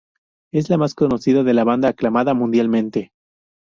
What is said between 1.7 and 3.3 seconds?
y aclamada mundialmente.